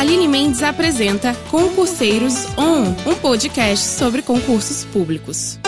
Aline 0.00 0.26
Mendes 0.26 0.62
apresenta 0.62 1.34
Concurseiros 1.50 2.46
On, 2.56 2.84
um 3.06 3.14
podcast 3.16 3.98
sobre 3.98 4.22
concursos 4.22 4.82
públicos. 4.86 5.58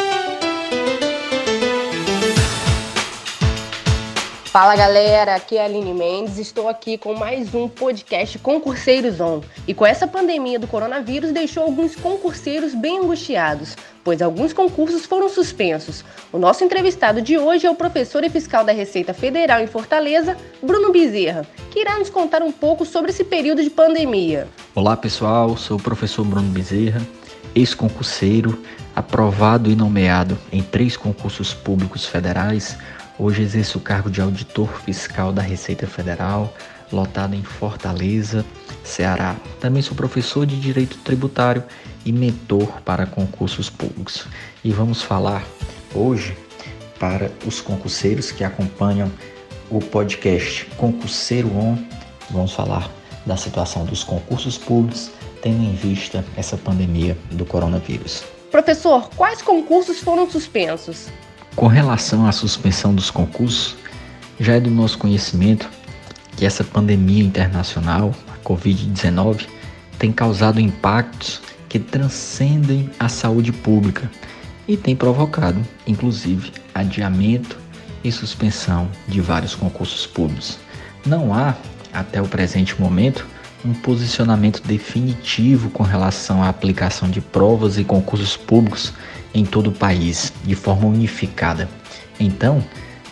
Fala 4.52 4.76
galera, 4.76 5.34
aqui 5.34 5.56
é 5.56 5.62
a 5.62 5.64
Aline 5.64 5.94
Mendes, 5.94 6.36
estou 6.36 6.68
aqui 6.68 6.98
com 6.98 7.14
mais 7.14 7.54
um 7.54 7.66
podcast 7.66 8.38
Concurseiros 8.38 9.18
On. 9.18 9.40
E 9.66 9.72
com 9.72 9.86
essa 9.86 10.06
pandemia 10.06 10.58
do 10.58 10.66
coronavírus 10.66 11.32
deixou 11.32 11.62
alguns 11.62 11.96
concurseiros 11.96 12.74
bem 12.74 12.98
angustiados, 12.98 13.74
pois 14.04 14.20
alguns 14.20 14.52
concursos 14.52 15.06
foram 15.06 15.30
suspensos. 15.30 16.04
O 16.30 16.38
nosso 16.38 16.62
entrevistado 16.62 17.22
de 17.22 17.38
hoje 17.38 17.66
é 17.66 17.70
o 17.70 17.74
professor 17.74 18.22
e 18.24 18.28
fiscal 18.28 18.62
da 18.62 18.72
Receita 18.72 19.14
Federal 19.14 19.58
em 19.58 19.66
Fortaleza, 19.66 20.36
Bruno 20.62 20.92
Bezerra, 20.92 21.46
que 21.70 21.80
irá 21.80 21.98
nos 21.98 22.10
contar 22.10 22.42
um 22.42 22.52
pouco 22.52 22.84
sobre 22.84 23.10
esse 23.10 23.24
período 23.24 23.62
de 23.62 23.70
pandemia. 23.70 24.46
Olá 24.74 24.98
pessoal, 24.98 25.56
sou 25.56 25.78
o 25.78 25.82
professor 25.82 26.26
Bruno 26.26 26.50
Bezerra, 26.50 27.00
ex-concurseiro, 27.54 28.62
aprovado 28.94 29.70
e 29.70 29.74
nomeado 29.74 30.38
em 30.52 30.62
três 30.62 30.94
concursos 30.94 31.54
públicos 31.54 32.04
federais 32.04 32.76
Hoje 33.18 33.42
exerço 33.42 33.78
o 33.78 33.80
cargo 33.80 34.10
de 34.10 34.20
auditor 34.20 34.68
fiscal 34.82 35.32
da 35.32 35.42
Receita 35.42 35.86
Federal, 35.86 36.52
lotado 36.90 37.34
em 37.34 37.42
Fortaleza, 37.42 38.44
Ceará. 38.82 39.36
Também 39.60 39.82
sou 39.82 39.94
professor 39.94 40.46
de 40.46 40.58
Direito 40.58 40.96
Tributário 40.98 41.62
e 42.04 42.12
mentor 42.12 42.80
para 42.84 43.06
concursos 43.06 43.68
públicos. 43.68 44.26
E 44.64 44.72
vamos 44.72 45.02
falar 45.02 45.44
hoje 45.94 46.36
para 46.98 47.30
os 47.46 47.60
concurseiros 47.60 48.32
que 48.32 48.44
acompanham 48.44 49.12
o 49.70 49.78
podcast 49.78 50.64
Concurseiro 50.76 51.48
On. 51.54 51.76
Vamos 52.30 52.52
falar 52.52 52.90
da 53.26 53.36
situação 53.36 53.84
dos 53.84 54.02
concursos 54.02 54.56
públicos, 54.56 55.10
tendo 55.42 55.62
em 55.62 55.74
vista 55.74 56.24
essa 56.36 56.56
pandemia 56.56 57.16
do 57.30 57.44
coronavírus. 57.44 58.24
Professor, 58.50 59.08
quais 59.16 59.42
concursos 59.42 60.00
foram 60.00 60.30
suspensos? 60.30 61.08
Com 61.54 61.66
relação 61.66 62.26
à 62.26 62.32
suspensão 62.32 62.94
dos 62.94 63.10
concursos, 63.10 63.76
já 64.40 64.54
é 64.54 64.60
do 64.60 64.70
nosso 64.70 64.96
conhecimento 64.98 65.68
que 66.36 66.46
essa 66.46 66.64
pandemia 66.64 67.22
internacional, 67.22 68.14
a 68.32 68.48
Covid-19, 68.48 69.46
tem 69.98 70.10
causado 70.10 70.58
impactos 70.58 71.42
que 71.68 71.78
transcendem 71.78 72.90
a 72.98 73.08
saúde 73.08 73.52
pública 73.52 74.10
e 74.66 74.76
tem 74.76 74.96
provocado, 74.96 75.60
inclusive, 75.86 76.52
adiamento 76.74 77.58
e 78.02 78.10
suspensão 78.10 78.88
de 79.06 79.20
vários 79.20 79.54
concursos 79.54 80.06
públicos. 80.06 80.58
Não 81.04 81.34
há, 81.34 81.54
até 81.92 82.20
o 82.20 82.26
presente 82.26 82.80
momento, 82.80 83.26
um 83.64 83.74
posicionamento 83.74 84.62
definitivo 84.66 85.70
com 85.70 85.82
relação 85.82 86.42
à 86.42 86.48
aplicação 86.48 87.08
de 87.10 87.20
provas 87.20 87.78
e 87.78 87.84
concursos 87.84 88.36
públicos 88.36 88.92
em 89.34 89.44
todo 89.44 89.68
o 89.68 89.72
país, 89.72 90.32
de 90.44 90.54
forma 90.54 90.86
unificada. 90.86 91.68
Então, 92.18 92.62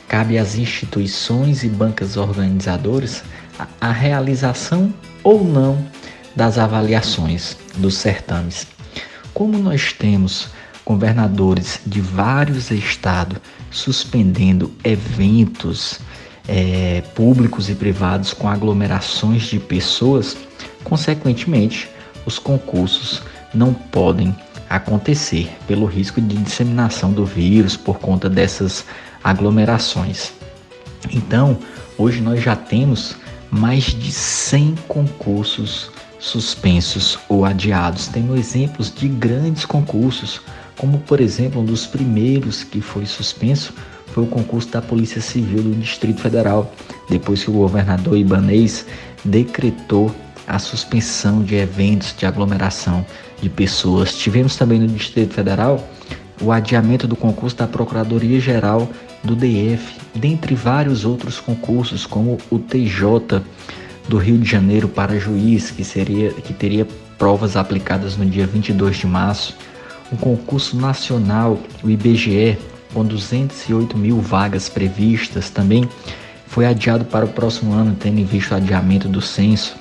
cabe 0.08 0.38
às 0.38 0.56
instituições 0.56 1.62
e 1.62 1.68
bancas 1.68 2.16
organizadoras 2.16 3.22
a, 3.80 3.92
realização 3.92 4.92
ou 5.22 5.44
não 5.44 5.84
das 6.34 6.58
avaliações 6.58 7.56
dos 7.76 7.94
certames. 7.94 8.66
Como 9.34 9.58
nós 9.58 9.92
temos 9.92 10.48
governadores 10.84 11.80
de 11.86 12.00
vários 12.00 12.70
estados 12.70 13.38
suspendendo 13.70 14.72
eventos 14.82 16.00
é, 16.48 17.02
públicos 17.14 17.68
e 17.70 17.74
privados 17.74 18.32
com 18.32 18.48
aglomerações 18.48 19.44
de 19.44 19.58
pessoas, 19.58 20.36
consequentemente, 20.82 21.88
os 22.26 22.38
concursos 22.38 23.22
não 23.54 23.72
podem 23.72 24.34
acontecer 24.70 25.50
pelo 25.66 25.84
risco 25.84 26.20
de 26.20 26.36
disseminação 26.36 27.12
do 27.12 27.24
vírus 27.26 27.76
por 27.76 27.98
conta 27.98 28.31
dessas 28.31 28.84
aglomerações. 29.22 30.32
Então, 31.10 31.58
hoje 31.98 32.20
nós 32.20 32.41
já 32.41 32.54
temos 32.54 33.16
mais 33.50 33.86
de 33.86 34.12
100 34.12 34.76
concursos 34.86 35.91
suspensos 36.20 37.19
ou 37.28 37.44
adiados. 37.44 38.06
Temos 38.06 38.38
exemplos 38.38 38.94
de 38.94 39.08
grandes 39.08 39.64
concursos, 39.64 40.41
como 40.78 40.98
por 41.00 41.20
exemplo, 41.20 41.60
um 41.60 41.64
dos 41.64 41.87
primeiros 41.87 42.62
que 42.62 42.81
foi 42.81 43.06
suspenso 43.06 43.75
foi 44.12 44.25
o 44.25 44.26
concurso 44.26 44.69
da 44.69 44.82
Polícia 44.82 45.20
Civil 45.20 45.62
do 45.62 45.75
Distrito 45.75 46.20
Federal, 46.20 46.72
depois 47.08 47.44
que 47.44 47.50
o 47.50 47.54
governador 47.54 48.16
Ibanês 48.16 48.84
decretou 49.25 50.14
a 50.50 50.59
suspensão 50.59 51.43
de 51.43 51.55
eventos 51.55 52.15
de 52.16 52.27
aglomeração 52.27 53.06
de 53.41 53.49
pessoas. 53.49 54.15
Tivemos 54.16 54.56
também 54.56 54.81
no 54.81 54.88
Distrito 54.88 55.33
Federal 55.33 55.88
o 56.43 56.50
adiamento 56.50 57.06
do 57.06 57.15
concurso 57.15 57.56
da 57.56 57.69
Procuradoria-Geral 57.69 58.88
do 59.22 59.37
DF, 59.37 60.00
dentre 60.15 60.55
vários 60.55 61.05
outros 61.05 61.38
concursos, 61.38 62.05
como 62.05 62.37
o 62.50 62.59
TJ 62.59 63.43
do 64.09 64.19
Rio 64.19 64.38
de 64.38 64.50
Janeiro 64.50 64.88
para 64.88 65.21
juiz, 65.21 65.71
que, 65.71 65.84
seria, 65.84 66.33
que 66.33 66.53
teria 66.53 66.87
provas 67.17 67.56
aplicadas 67.56 68.17
no 68.17 68.27
dia 68.27 68.47
22 68.47 68.97
de 68.97 69.06
março, 69.06 69.55
o 70.11 70.17
concurso 70.17 70.77
nacional, 70.77 71.61
o 71.84 71.91
IBGE, 71.91 72.59
com 72.93 73.05
208 73.05 73.97
mil 73.97 74.21
vagas 74.21 74.69
previstas, 74.69 75.49
também 75.49 75.88
foi 76.47 76.67
adiado 76.67 77.05
para 77.05 77.25
o 77.25 77.28
próximo 77.28 77.72
ano, 77.72 77.94
tendo 77.94 78.19
em 78.19 78.25
vista 78.25 78.55
o 78.55 78.56
adiamento 78.56 79.06
do 79.06 79.21
censo. 79.21 79.77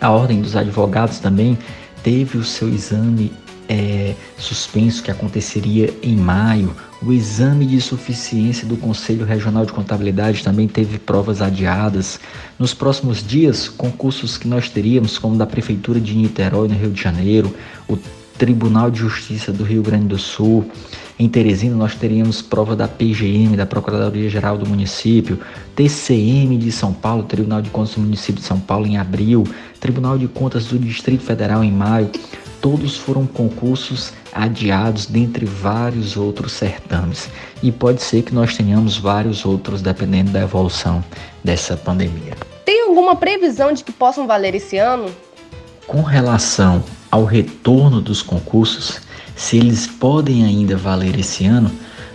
A 0.00 0.10
Ordem 0.10 0.40
dos 0.40 0.56
Advogados 0.56 1.18
também 1.18 1.58
teve 2.02 2.38
o 2.38 2.44
seu 2.44 2.68
exame 2.68 3.32
é, 3.68 4.14
suspenso 4.38 5.02
que 5.02 5.10
aconteceria 5.10 5.92
em 6.02 6.16
maio. 6.16 6.74
O 7.02 7.12
exame 7.12 7.66
de 7.66 7.80
suficiência 7.80 8.66
do 8.66 8.76
Conselho 8.76 9.24
Regional 9.24 9.66
de 9.66 9.72
Contabilidade 9.72 10.42
também 10.42 10.66
teve 10.66 10.98
provas 10.98 11.42
adiadas. 11.42 12.18
Nos 12.58 12.72
próximos 12.72 13.26
dias, 13.26 13.68
concursos 13.68 14.38
que 14.38 14.48
nós 14.48 14.68
teríamos, 14.68 15.18
como 15.18 15.36
da 15.36 15.46
Prefeitura 15.46 16.00
de 16.00 16.14
Niterói, 16.14 16.68
no 16.68 16.74
Rio 16.74 16.90
de 16.90 17.02
Janeiro, 17.02 17.54
o 17.88 17.98
Tribunal 18.38 18.90
de 18.90 19.00
Justiça 19.00 19.52
do 19.52 19.64
Rio 19.64 19.82
Grande 19.82 20.06
do 20.06 20.18
Sul. 20.18 20.70
Em 21.18 21.30
Teresina, 21.30 21.74
nós 21.74 21.94
teríamos 21.94 22.42
prova 22.42 22.76
da 22.76 22.86
PGM, 22.86 23.56
da 23.56 23.64
Procuradoria-Geral 23.64 24.58
do 24.58 24.68
Município, 24.68 25.40
TCM 25.74 26.58
de 26.58 26.70
São 26.70 26.92
Paulo, 26.92 27.22
Tribunal 27.22 27.62
de 27.62 27.70
Contas 27.70 27.94
do 27.94 28.02
Município 28.02 28.42
de 28.42 28.46
São 28.46 28.60
Paulo 28.60 28.86
em 28.86 28.98
abril, 28.98 29.44
Tribunal 29.80 30.18
de 30.18 30.28
Contas 30.28 30.66
do 30.66 30.78
Distrito 30.78 31.24
Federal 31.24 31.64
em 31.64 31.72
maio. 31.72 32.10
Todos 32.60 32.98
foram 32.98 33.24
concursos 33.26 34.12
adiados, 34.30 35.06
dentre 35.06 35.46
vários 35.46 36.18
outros 36.18 36.52
certames. 36.52 37.30
E 37.62 37.72
pode 37.72 38.02
ser 38.02 38.20
que 38.20 38.34
nós 38.34 38.54
tenhamos 38.54 38.98
vários 38.98 39.46
outros, 39.46 39.80
dependendo 39.80 40.32
da 40.32 40.42
evolução 40.42 41.02
dessa 41.42 41.78
pandemia. 41.78 42.34
Tem 42.62 42.82
alguma 42.82 43.16
previsão 43.16 43.72
de 43.72 43.82
que 43.82 43.92
possam 43.92 44.26
valer 44.26 44.54
esse 44.54 44.76
ano? 44.76 45.06
Com 45.86 46.02
relação 46.02 46.84
ao 47.10 47.24
retorno 47.24 48.02
dos 48.02 48.20
concursos, 48.20 49.00
se 49.36 49.58
eles 49.58 49.86
podem 49.86 50.44
ainda 50.44 50.76
valer 50.76 51.18
esse 51.18 51.44
ano, 51.44 51.70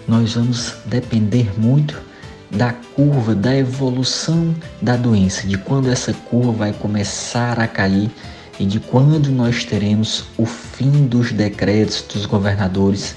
nós 0.07 0.33
vamos 0.33 0.73
depender 0.85 1.51
muito 1.57 2.01
da 2.49 2.73
curva, 2.73 3.33
da 3.33 3.55
evolução 3.55 4.53
da 4.81 4.97
doença, 4.97 5.47
de 5.47 5.57
quando 5.57 5.89
essa 5.89 6.11
curva 6.13 6.51
vai 6.51 6.73
começar 6.73 7.59
a 7.59 7.67
cair 7.67 8.09
e 8.59 8.65
de 8.65 8.79
quando 8.79 9.31
nós 9.31 9.63
teremos 9.63 10.25
o 10.37 10.45
fim 10.45 11.07
dos 11.07 11.31
decretos 11.31 12.01
dos 12.01 12.25
governadores 12.25 13.15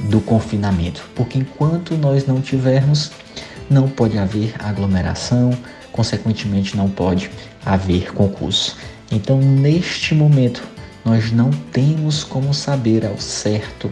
do 0.00 0.20
confinamento. 0.20 1.08
Porque 1.14 1.38
enquanto 1.38 1.96
nós 1.96 2.26
não 2.26 2.40
tivermos, 2.40 3.10
não 3.70 3.88
pode 3.88 4.18
haver 4.18 4.54
aglomeração, 4.58 5.56
consequentemente 5.92 6.76
não 6.76 6.88
pode 6.88 7.30
haver 7.64 8.12
concurso. 8.12 8.76
Então, 9.10 9.40
neste 9.40 10.14
momento, 10.14 10.62
nós 11.04 11.32
não 11.32 11.50
temos 11.72 12.24
como 12.24 12.52
saber 12.52 13.06
ao 13.06 13.18
certo 13.18 13.90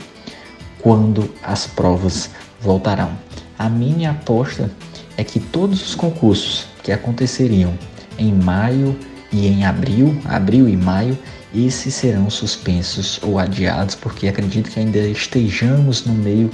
quando 0.80 1.28
as 1.42 1.66
provas 1.66 2.30
voltarão. 2.60 3.10
A 3.58 3.68
minha 3.68 4.10
aposta 4.10 4.70
é 5.16 5.24
que 5.24 5.40
todos 5.40 5.82
os 5.82 5.94
concursos 5.94 6.66
que 6.82 6.92
aconteceriam 6.92 7.76
em 8.18 8.32
maio 8.32 8.96
e 9.32 9.46
em 9.46 9.64
abril, 9.64 10.20
abril 10.26 10.68
e 10.68 10.76
maio, 10.76 11.18
esses 11.54 11.94
serão 11.94 12.28
suspensos 12.28 13.18
ou 13.22 13.38
adiados, 13.38 13.94
porque 13.94 14.28
acredito 14.28 14.70
que 14.70 14.78
ainda 14.78 14.98
estejamos 14.98 16.04
no 16.04 16.12
meio 16.12 16.50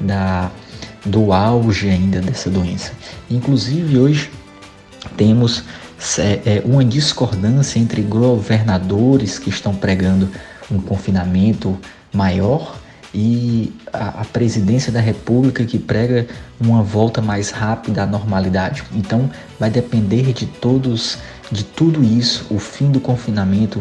da, 0.00 0.50
do 1.04 1.32
auge 1.32 1.88
ainda 1.88 2.20
dessa 2.20 2.50
doença. 2.50 2.92
Inclusive 3.30 3.98
hoje 3.98 4.30
temos 5.16 5.62
uma 6.64 6.84
discordância 6.84 7.78
entre 7.78 8.02
governadores 8.02 9.38
que 9.38 9.48
estão 9.48 9.74
pregando 9.74 10.28
um 10.70 10.80
confinamento 10.80 11.78
maior 12.12 12.76
e 13.14 13.72
a, 13.92 14.20
a, 14.20 14.24
presidência 14.24 14.92
da 14.92 15.00
República 15.00 15.64
que 15.64 15.78
prega 15.78 16.26
uma 16.60 16.82
volta 16.82 17.22
mais 17.22 17.50
rápida 17.50 18.02
à 18.02 18.06
normalidade. 18.06 18.82
Então, 18.92 19.30
vai 19.58 19.70
depender 19.70 20.32
de 20.32 20.46
todos 20.46 21.18
de 21.50 21.64
tudo 21.64 22.02
isso, 22.02 22.46
o 22.50 22.58
fim 22.58 22.90
do 22.90 23.00
confinamento, 23.00 23.80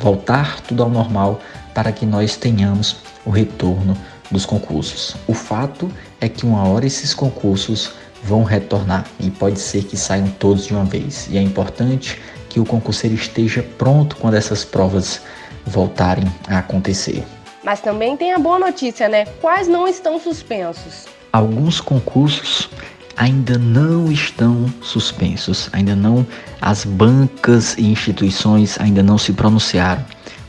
voltar 0.00 0.60
tudo 0.62 0.82
ao 0.82 0.90
normal 0.90 1.40
para 1.72 1.92
que 1.92 2.04
nós 2.04 2.36
tenhamos 2.36 2.96
o 3.24 3.30
retorno 3.30 3.96
dos 4.30 4.44
concursos. 4.44 5.14
O 5.26 5.34
fato 5.34 5.90
é 6.20 6.28
que 6.28 6.44
uma 6.44 6.66
hora 6.66 6.86
esses 6.86 7.14
concursos 7.14 7.92
vão 8.26 8.42
retornar 8.42 9.06
e 9.20 9.30
pode 9.30 9.60
ser 9.60 9.84
que 9.84 9.96
saiam 9.96 10.28
todos 10.28 10.66
de 10.66 10.74
uma 10.74 10.84
vez. 10.84 11.28
E 11.30 11.38
é 11.38 11.42
importante 11.42 12.20
que 12.48 12.58
o 12.58 12.64
concurseiro 12.64 13.14
esteja 13.14 13.62
pronto 13.78 14.16
quando 14.16 14.34
essas 14.34 14.64
provas 14.64 15.20
voltarem 15.64 16.24
a 16.48 16.58
acontecer. 16.58 17.24
Mas 17.62 17.80
também 17.80 18.16
tem 18.16 18.32
a 18.32 18.38
boa 18.38 18.58
notícia, 18.58 19.08
né? 19.08 19.24
Quais 19.40 19.68
não 19.68 19.86
estão 19.86 20.20
suspensos? 20.20 21.06
Alguns 21.32 21.80
concursos 21.80 22.68
ainda 23.16 23.58
não 23.58 24.10
estão 24.10 24.66
suspensos, 24.80 25.68
ainda 25.72 25.96
não 25.96 26.26
as 26.60 26.84
bancas 26.84 27.76
e 27.78 27.86
instituições 27.86 28.78
ainda 28.80 29.02
não 29.02 29.18
se 29.18 29.32
pronunciaram. 29.32 30.04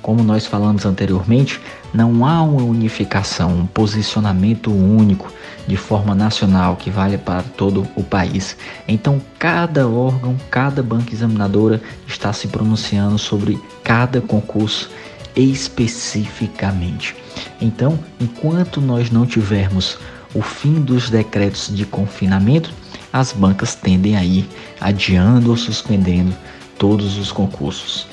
Como 0.07 0.23
nós 0.23 0.45
falamos 0.45 0.85
anteriormente, 0.85 1.59
não 1.93 2.25
há 2.25 2.41
uma 2.41 2.63
unificação, 2.63 3.51
um 3.51 3.67
posicionamento 3.67 4.71
único 4.71 5.29
de 5.67 5.75
forma 5.75 6.15
nacional 6.15 6.77
que 6.77 6.89
vale 6.89 7.17
para 7.17 7.43
todo 7.43 7.85
o 7.93 8.01
país. 8.01 8.55
Então, 8.87 9.21
cada 9.37 9.85
órgão, 9.85 10.37
cada 10.49 10.81
banca 10.81 11.13
examinadora 11.13 11.81
está 12.07 12.31
se 12.31 12.47
pronunciando 12.47 13.17
sobre 13.17 13.59
cada 13.83 14.21
concurso 14.21 14.89
especificamente. 15.35 17.13
Então, 17.59 17.99
enquanto 18.17 18.79
nós 18.79 19.11
não 19.11 19.25
tivermos 19.25 19.97
o 20.33 20.41
fim 20.41 20.75
dos 20.75 21.09
decretos 21.09 21.69
de 21.69 21.85
confinamento, 21.85 22.71
as 23.11 23.33
bancas 23.33 23.75
tendem 23.75 24.15
a 24.15 24.23
ir 24.23 24.47
adiando 24.79 25.49
ou 25.49 25.57
suspendendo 25.57 26.33
todos 26.79 27.17
os 27.17 27.29
concursos. 27.29 28.07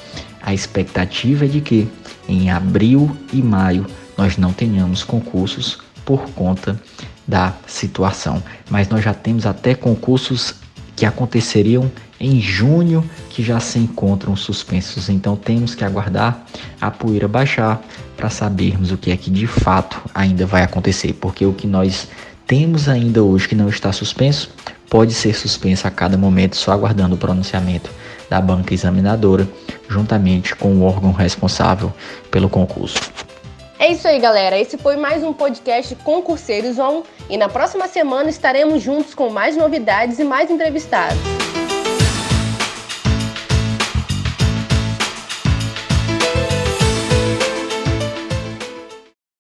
A 0.44 0.52
expectativa 0.52 1.46
é 1.46 1.48
de 1.48 1.62
que 1.62 1.88
em 2.28 2.50
abril 2.50 3.16
e 3.32 3.40
maio 3.40 3.86
nós 4.16 4.36
não 4.36 4.52
tenhamos 4.52 5.02
concursos 5.02 5.78
por 6.04 6.28
conta 6.32 6.78
da 7.26 7.54
situação, 7.66 8.42
mas 8.68 8.86
nós 8.90 9.02
já 9.02 9.14
temos 9.14 9.46
até 9.46 9.74
concursos 9.74 10.54
que 10.94 11.06
aconteceriam 11.06 11.90
em 12.20 12.42
junho 12.42 13.02
que 13.30 13.42
já 13.42 13.58
se 13.58 13.78
encontram 13.78 14.36
suspensos. 14.36 15.08
Então 15.08 15.34
temos 15.34 15.74
que 15.74 15.82
aguardar 15.82 16.44
a 16.78 16.90
poeira 16.90 17.26
baixar 17.26 17.82
para 18.14 18.28
sabermos 18.28 18.92
o 18.92 18.98
que 18.98 19.10
é 19.10 19.16
que 19.16 19.30
de 19.30 19.46
fato 19.46 19.98
ainda 20.14 20.44
vai 20.44 20.62
acontecer, 20.62 21.14
porque 21.14 21.46
o 21.46 21.54
que 21.54 21.66
nós 21.66 22.06
temos 22.46 22.86
ainda 22.86 23.22
hoje 23.22 23.48
que 23.48 23.54
não 23.54 23.70
está 23.70 23.90
suspenso 23.92 24.50
pode 24.90 25.14
ser 25.14 25.34
suspenso 25.34 25.88
a 25.88 25.90
cada 25.90 26.18
momento, 26.18 26.54
só 26.54 26.70
aguardando 26.70 27.14
o 27.14 27.18
pronunciamento 27.18 27.90
da 28.28 28.40
banca 28.40 28.74
examinadora, 28.74 29.48
juntamente 29.88 30.54
com 30.56 30.72
o 30.74 30.84
órgão 30.84 31.12
responsável 31.12 31.92
pelo 32.30 32.48
concurso. 32.48 32.98
É 33.78 33.90
isso 33.90 34.06
aí, 34.06 34.18
galera. 34.18 34.58
Esse 34.58 34.78
foi 34.78 34.96
mais 34.96 35.22
um 35.22 35.32
podcast 35.32 35.94
Concurseiros 35.96 36.78
On 36.78 37.02
e 37.28 37.36
na 37.36 37.48
próxima 37.48 37.88
semana 37.88 38.30
estaremos 38.30 38.82
juntos 38.82 39.14
com 39.14 39.28
mais 39.28 39.56
novidades 39.56 40.18
e 40.18 40.24
mais 40.24 40.50
entrevistados. 40.50 41.43